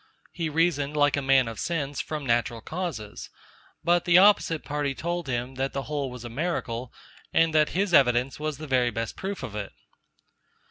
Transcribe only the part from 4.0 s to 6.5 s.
the opposite party told him, that the whole was a